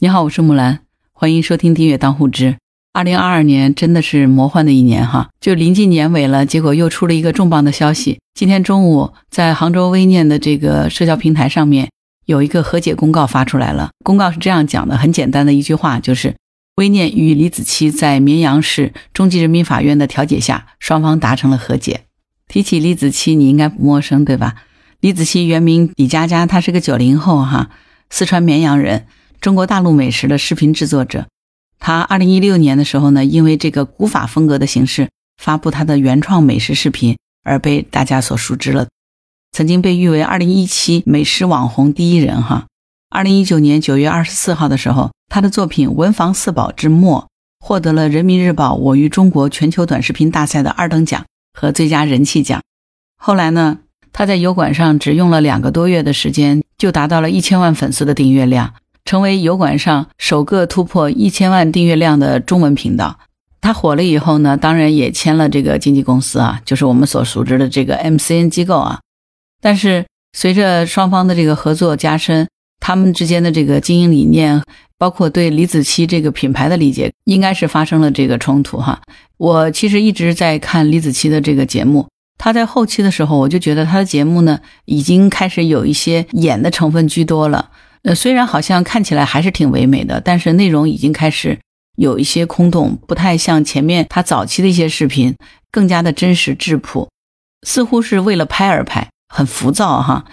[0.00, 2.52] 你好，我是木兰，欢迎收听订阅《当户知》。
[2.92, 8.20] 二零二二年真的是魔幻的一年哈，就临近年尾了，结果又出了一个重磅的消息。
[8.32, 11.90] 今天中午，在杭州微念的这个社交平台上面，
[12.26, 13.90] 有一个和解公告发出来了。
[14.04, 16.36] 公告是这样讲的，很简单的一句话，就是
[16.76, 22.02] 微念与李子柒在绵阳市中级人民法院的调解下，双方达成了和解。
[22.46, 24.54] 提起李子柒，你应该不陌生对吧？
[25.00, 27.70] 李子柒原名李佳佳，她是个九零后哈，
[28.08, 29.06] 四川绵阳人。
[29.40, 31.26] 中国大陆美食的视频制作者，
[31.78, 35.08] 他二零一六年的时候呢，因为这个古法风格的形式
[35.40, 38.88] 发布他的原创美食视频而被大家所熟知了，
[39.52, 42.66] 曾经被誉为二零一七美食网红第一人哈。
[43.10, 47.28] 二零一九年九月二十四号的时候，他的作品《文房四宝之末》
[47.64, 52.60] 获得了人民日报我与中国全球短视频大赛的二等奖和最佳人气奖。
[53.16, 53.78] 后来呢，
[54.12, 58.74] 他在油管上只用了两个多月的时间，就达到了一千万粉丝的订阅量。
[59.08, 63.18] 成为油管上首个突破一千万订阅量的中文频道。
[63.58, 69.00] 他火了以后呢，当然也签了这个经纪公司啊，就是我们所熟知的这个 MCN 机构啊。
[69.62, 72.46] 但是随着双方的这个合作加深，
[72.80, 74.62] 他们之间的这个经营理念，
[74.98, 79.00] 包括对李子柒这个品牌的理解，应该是发生了这个冲突哈。
[79.38, 82.06] 我其实一直在看李子柒的这个节目，
[82.36, 87.70] 他在后期的时候，我就觉得他的节目呢，已经开始有一些演的成分居多了。
[88.08, 91.58] 呃，虽然好像看起来还是挺唯美的，但是内容已经开始
[91.96, 95.36] 有一些空洞，不太像前面他早期的一些视频
[95.70, 97.10] 更加的真实质朴，
[97.66, 100.24] 似乎是为了拍而拍，很浮躁哈。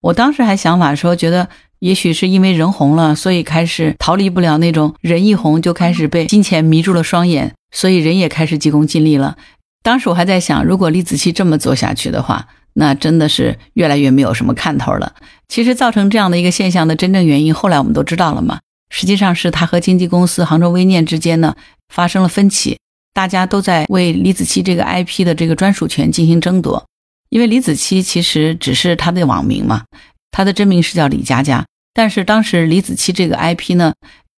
[0.00, 1.48] 我当时还想法说，觉得
[1.78, 9.36] 也许是因为人红了，所以开始逃离不了那种人一红就开始被金钱迷住了双眼，所以人也开始急功近利了。
[9.84, 12.48] 当时我还在想，如果李子柒这么做下去的话。
[12.74, 15.14] 那真的是越来越没有什么看头了。
[15.48, 18.60] 其实造成这样的一个现象的真正原因，后来我们都知道了嘛。
[18.90, 21.54] 实际上是他和经纪公司杭州微念之间呢
[21.88, 22.78] 发生了分歧，
[23.14, 26.84] 大家都在为李子柒这个 IP 的这个专属权进行争夺。
[27.30, 29.84] 因为李子柒其实只是他的网名嘛，
[30.30, 31.64] 他的真名是叫李佳佳。
[31.94, 33.94] 但是当时李子柒这个 IP 呢，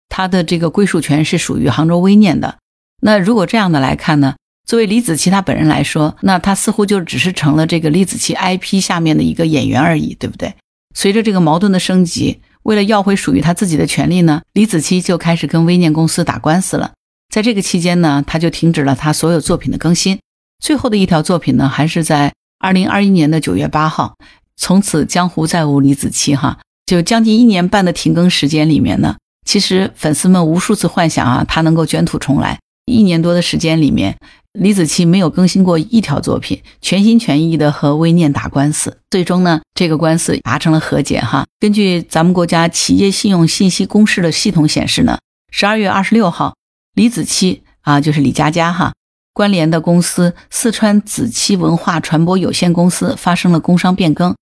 [0.09, 2.59] 他的这个归属权是属于杭州微念的。
[3.01, 4.35] 那如果这样的来看呢？
[4.67, 10.55] 作为李子柒他本人来说，那他似乎就只是成了这个李子柒 IP 下面的一个演员而已，对不对？
[10.95, 16.93] 随着这个矛盾的升级，为了要回属于他自己的权利呢，李子柒就开始跟微念公司打官司了。
[17.29, 20.19] 在这个期间呢，他就停止了他所有作品的更新。
[20.63, 24.15] 最后的一条作品呢，还是在二零二一年的九月八号。
[24.57, 32.59] 从此江湖再无李子柒哈，就将近一年半的停更时间里面呢，其实粉丝们无数次幻想啊，他能够卷土重来。
[32.87, 34.17] 一年多的时间里面。
[34.53, 41.47] 李子柒没有更新过一条作品，全心全意的和微念打官司，最终呢，这个官司达成了和解哈。
[41.59, 45.19] 根据咱们国家企业信用信息公示的系统显示呢，
[45.51, 46.55] 十二月二十六号，
[46.95, 48.93] 李子柒啊，就是李佳佳哈，
[49.33, 54.37] 关联的公司四川子柒文化传播有限公司发生了工商变更，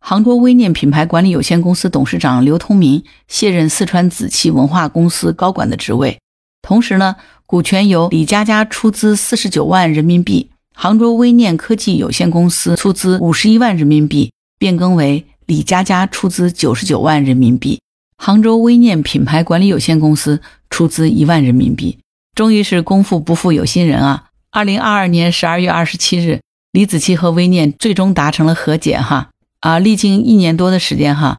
[0.00, 6.18] 杭州微念品牌管理有限公司董事长刘通明卸任四川子柒文化公司高管的职位，
[6.60, 7.14] 同时呢。
[7.46, 17.80] 股权由李佳佳出资四十九万人民币，杭州微念科技有限公司出资五十一万人民币，变更为李佳佳出资九十九万人民币，
[18.16, 20.40] 杭州微念品牌管理有限公司
[20.70, 21.98] 出资一万人民币。
[22.34, 24.24] 终于是功夫不负有心人啊！
[24.50, 26.40] 二零二二年十二月二十七日，
[26.72, 29.28] 李子柒和微念最终达成了和解哈
[29.60, 29.78] 啊！
[29.78, 31.36] 历经一年多的时间哈，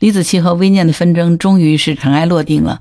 [0.00, 2.80] 李子柒和微念的纷争终于是尘埃落定了。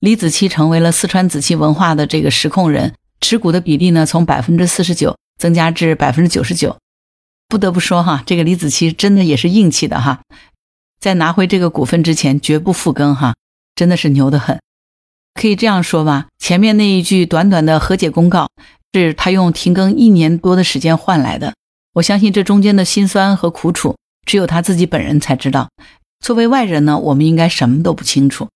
[0.00, 6.78] 李子柒成为了四川子柒文化的这个实控人，持股的比例呢从百分之四十九增加至百分之九十九。
[7.48, 10.22] 不得不说哈，这个李子柒真的也是硬气的哈，
[10.98, 13.34] 在拿回这个股份之前绝不复更哈，
[13.74, 14.58] 真的是牛得很。
[15.34, 18.48] 可以这样说吧，前面那一句短短的和解公告，
[18.94, 21.52] 是他用停更一年多的时间换来的。
[21.92, 25.68] 我相信这中间的辛酸和苦楚，只有他自己本人才知道。
[26.24, 28.48] 作为外人呢，我们应该什么都不清楚。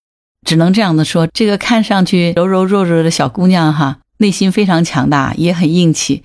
[0.44, 6.22] 只能这样的说，这个看上去柔柔弱弱的小姑娘哈，内心非常强大，也很硬气。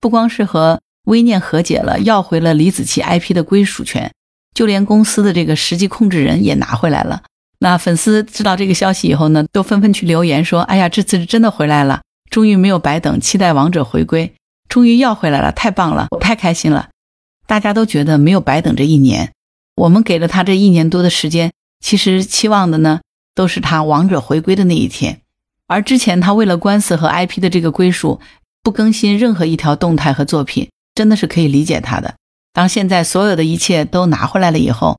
[0.00, 4.12] 不光是和微念和解了，要回了李子柒 IP 的归属权，
[4.54, 7.22] 就连公司的这个实际控制人也拿回来了。
[7.60, 14.34] 那粉丝知道这个消息以后呢，都纷纷去留言说：“哎呀，这次是真的回来了，终于没有白等，期待王者回归，
[14.68, 16.88] 终于要回来了，太棒了，我太开心了。”
[17.46, 19.32] 大家都觉得没有白等这一年，
[19.76, 23.00] 我们给了他这一年多的时间，其实期望的呢。
[23.34, 25.20] 都是他王者回归的那一天，
[25.66, 28.20] 而之前他为了官司和 IP 的这个归属，
[28.62, 32.14] 不更新任何一条动态和作品，真的是可以理解他的。
[32.52, 34.98] 当现在所有的一切都拿回来了以后，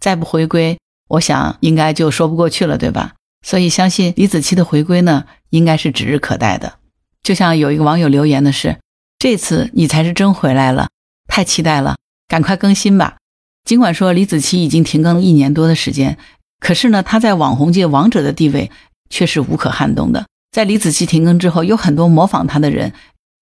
[0.00, 0.78] 再不回归，
[1.08, 3.14] 我想应该就说不过去了，对吧？
[3.44, 6.74] 所以相信李子柒的回归呢，应该是指日可待的。
[7.22, 8.78] 就像有一个网友留言的是
[9.18, 10.90] ：“这次你才是真回来了，
[11.26, 11.96] 太期待了，
[12.28, 13.16] 赶快更新吧。”
[13.64, 16.18] 尽管说李子柒已经停更了一年多的时间，
[16.62, 18.70] 可是呢，他在网红界王者的地位
[19.10, 20.24] 却是无可撼动的。
[20.52, 22.92] 在李子柒停更之后，有很多模仿他的人，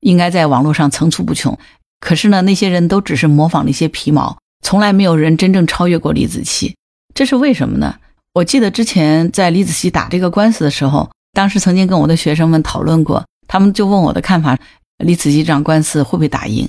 [0.00, 1.56] 应该在网络上层出不穷。
[2.00, 6.72] 可是呢，那些人都只是模仿了一些皮毛，从来没有人真正超越过李子柒。
[7.14, 7.96] 这是为什么呢？
[8.32, 14.56] 我记得之前在李子柒打这个官司的时候，当时曾经跟我的学生们讨论过，他们就问我的看法：
[14.96, 16.66] 李子柒这场官司会不会打赢？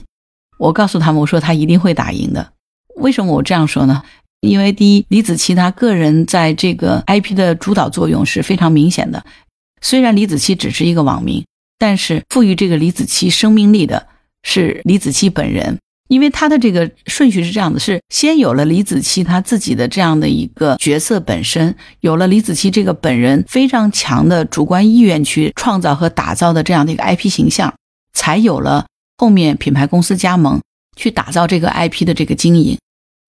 [0.57, 2.51] 我告诉他们，我说他一定会打赢的。
[2.97, 4.03] 为什么我这样说呢？
[4.41, 9.23] 因为第一，李子柒他个人在这个 IP 的主导作用是非常明显的。
[9.81, 11.45] 虽然李子柒只是一个网名，
[11.77, 14.07] 但是赋予这个李子柒生命力的
[14.43, 15.77] 是李子柒本人。
[16.09, 27.73] 因为他的这个顺序是这样的：是先有了李子柒他自己的这样的一个角色本身，有了李子柒这个本人非常强的主观意愿去创造和打造的这样的一个 IP 形象，
[28.11, 28.85] 才有了
[29.17, 30.59] 后面品牌公司加盟
[30.97, 32.77] 去打造这个 IP 的这个经营。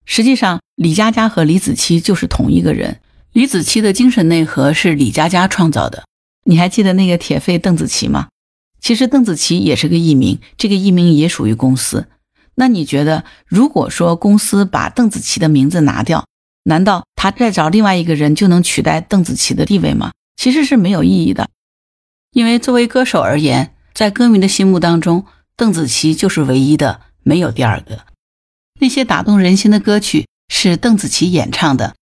[0.04, 3.00] 实际上，李佳佳和李子柒就是同一个人。
[3.32, 6.04] 李子柒的精神内核是李佳佳创造的。
[6.44, 8.28] 你还记得那个铁肺邓紫棋吗？
[8.81, 12.08] 其实邓紫棋也是个艺名，这个艺名也属于公司。
[12.56, 16.26] 那你觉得，如果说公司把邓紫棋的名字拿掉，
[16.64, 20.12] 难道他再找另外一个人就能取代邓紫棋的地位吗？
[20.37, 21.49] 其实是没有意义的，
[22.32, 25.25] 因为作为歌手而言，在歌迷的心目当中，
[25.56, 28.00] 邓紫棋就是唯一的，没有第二个。
[28.82, 31.94] 那些打动人心的歌曲是邓紫棋演唱的，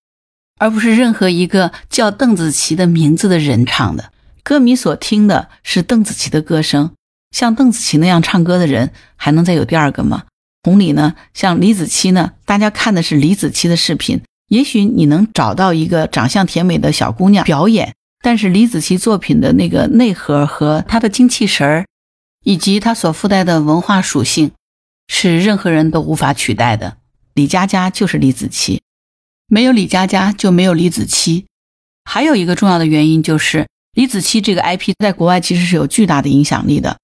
[0.58, 4.10] 而不是任何一个叫邓紫棋的名字的人唱的。
[4.42, 6.92] 歌迷所听的是邓紫棋的歌声，
[7.36, 10.22] 像邓紫棋那样唱歌的人，还能再有第二个吗？
[10.62, 21.84] 同理呢，像李子柒呢，大家看的是李子柒的视频，也许你能找到一个长相甜美的小姑娘表演，但是李子柒作品的那个内核和她的精气神儿，
[22.42, 24.52] 以及她所附带的文化属性，
[25.12, 26.98] 是任何人都无法取代的。
[27.34, 28.78] 李佳佳就是李子柒，
[29.48, 31.46] 没有李佳佳就没有李子柒。
[32.04, 36.96] 还有一个重要的原因就是李子柒这个 IP 在国外其实是有巨大的影响力的，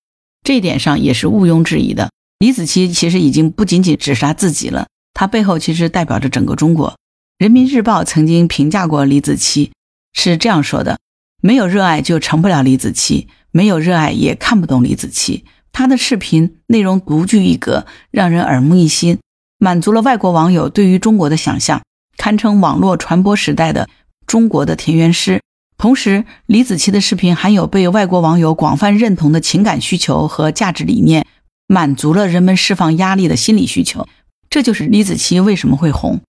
[0.45, 2.11] 这一点上也是毋庸置疑的。
[2.39, 6.97] 李子柒其实已经不仅仅只是他自己了，他背后其实代表着整个中国。
[7.39, 9.71] 人民日报曾经评价过李子柒，
[10.13, 10.99] 是这样说的：
[11.43, 15.43] 没有热爱就成不了李子柒，没有热爱也看不懂李子柒。
[15.79, 19.19] 他的视频内容独具一格，让人耳目一新，
[19.59, 21.83] 满足了外国网友对于中国的想象，
[22.17, 23.87] 堪称网络传播时代的
[24.27, 25.43] 中国的田园诗。
[25.77, 31.27] 同时，李子柒的视频含有被外国网友广泛认同的情感需求和价值理念。
[31.67, 34.09] 满足了人们释放压力的心理需求，
[34.49, 36.23] 这就是李子柒为什么会红。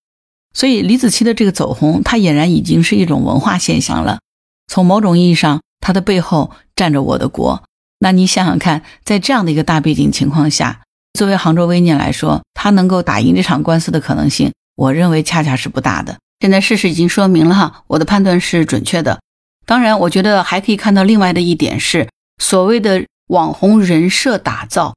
[0.54, 4.20] 所以，李子柒的这个走红，它俨然已经是一种文化现象了。
[4.68, 7.64] 从某种意义上，它的背后站着我的国。
[8.00, 10.82] 那你想想看，在这样的一个大背景情况下，
[11.14, 16.18] 作为杭州微念来说，它能够打赢这场官司的可能性，我认为恰恰是不大的。
[16.40, 19.20] 现在事实已经说明了哈，我的判断是准确的。
[19.66, 22.08] 当然，我觉得还可以看到另外的一点是，
[22.42, 24.96] 所谓的网红人设打造。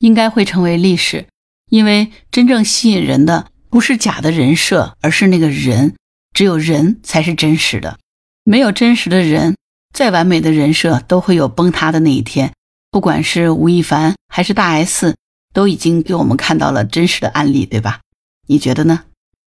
[0.00, 1.26] 应该会成为历史，
[1.68, 5.94] 因为真正吸引人的不是假的人设，而是那个人。
[6.32, 7.98] 只有人才是真实的，
[8.42, 9.56] 没有真实的人，
[9.92, 12.52] 再完美的人设都会有崩塌的那一天。
[12.90, 15.14] 不管是吴亦凡还是大 S，
[15.52, 18.00] 都已经给我们看到了真实的案例，对吧？
[18.48, 19.04] 你觉得呢？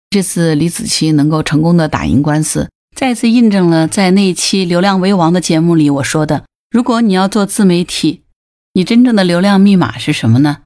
[0.10, 8.24] 这次李子柒能够成功的打赢官司，再次印证了在那一期《流量为王》的节目里我说的：如果你要做自媒体。
[8.74, 10.60] 你真正的流量密码是什么呢？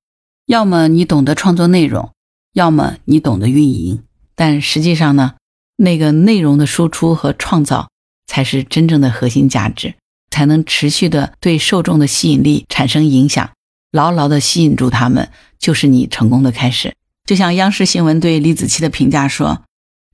[0.45, 2.11] 要么你懂得创作内容，
[2.51, 4.03] 要么你懂得运营。
[4.35, 5.35] 但实际上呢，
[5.77, 7.87] 那个内容的输出和创造
[8.31, 9.93] 才是真正的核心价值，
[10.29, 13.49] 才能持续的对受众的吸引力产生影响，
[13.91, 16.95] 牢牢的吸引住他们，就是你成功的开始。
[17.25, 19.63] 就像央视新闻对李子柒的评价说：“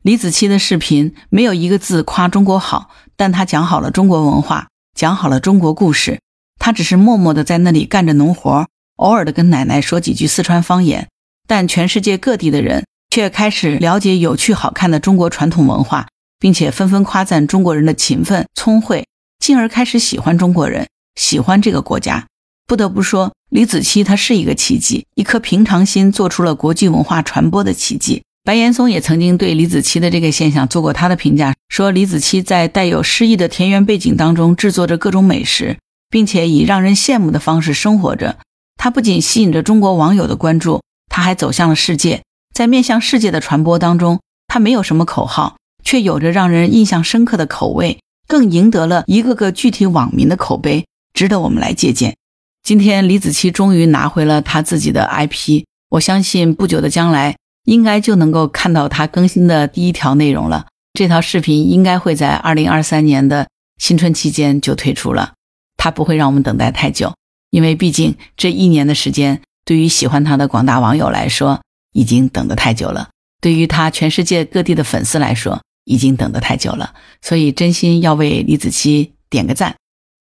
[0.01, 6.19] 李子柒的视频没有一个字夸中国好，但他讲好了中国文化，讲好了中国故事。”
[6.57, 11.07] 他只是默默的在那里干着农活，偶尔的跟奶奶说几句四川方言，
[11.45, 16.07] 但全世界各地的人却开始了解有趣好看的中国传统文化，
[16.39, 19.05] 并且纷纷夸赞中国人的勤奋聪慧，
[19.39, 22.25] 进而开始喜欢中国人，喜欢这个国家。
[22.65, 28.23] 不得不说，李子柒他是一个奇迹，一颗平常心做出了国际文化传播的奇迹。
[28.43, 35.77] 白岩松也曾经对李子柒的这个现象做过他的评价，说李子柒在带有诗意的田园背景当中制作着各种美食。
[36.09, 38.37] 并且以让人羡慕的方式生活着，
[38.77, 42.23] 他不仅吸引着中国网友的关注，他还走向了世界。
[42.53, 45.56] 在面向世界的传播当中，他没有什么口号，
[45.87, 52.17] 却有着让人印象深刻的口味，更赢得了一个个具体网民的口碑，值得我们来借鉴。
[52.61, 60.67] 今天李子柒终于拿回了他自己的 IP，我相信不久的将来应该就能够看到他更新的第一条内容了。
[60.91, 63.47] 这条视频应该会在二零二三年的
[63.81, 65.35] 新春期间就推出了，
[65.77, 67.15] 他不会让我们等待太久，
[67.49, 71.61] 因为毕竟这一年的时间，对于喜欢他的广大网友来说，
[71.93, 73.07] 已经等得太久了；
[73.39, 76.93] 对于他全世界各地的粉丝来说，已经等得太久了。
[77.21, 79.75] 所以，真心要为李子柒点个赞，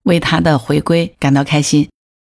[0.04, 1.88] 为他的回归感到开心。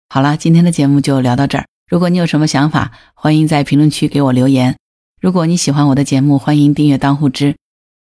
[0.09, 1.65] 好了，今天的节目就聊到这儿。
[1.89, 4.77] 如果你有什么想法，欢迎在评论区给我留言。
[5.21, 7.55] 如果你喜欢我的节目，欢迎订阅当户知。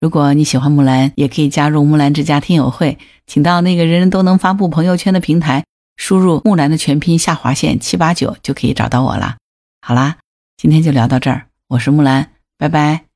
[0.01, 5.65] 如果你喜欢木兰，也可以加入木兰之家听友会，请到那个人人都能发布朋友圈的平台，
[5.97, 9.37] 输入木兰的全拼下划线七八九就可以找到我了。
[9.81, 10.19] 好啦，
[10.57, 13.14] 今天就聊到这儿，我是木兰，拜拜。